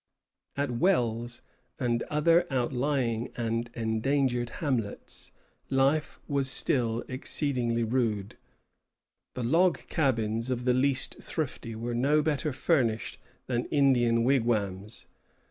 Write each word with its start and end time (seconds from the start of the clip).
At 0.57 0.71
Wells 0.71 1.43
and 1.77 2.01
other 2.09 2.47
outlying 2.49 3.31
and 3.37 3.69
endangered 3.75 4.49
hamlets 4.49 5.31
life 5.69 6.19
was 6.27 6.49
still 6.49 7.03
exceedingly 7.07 7.83
rude. 7.83 8.35
The 9.35 9.43
log 9.43 9.87
cabins 9.89 10.49
of 10.49 10.65
the 10.65 10.73
least 10.73 11.17
thrifty 11.21 11.75
were 11.75 11.93
no 11.93 12.23
better 12.23 12.51
furnished 12.51 13.19
than 13.45 13.65
Indian 13.65 14.23
wigwams. 14.23 15.05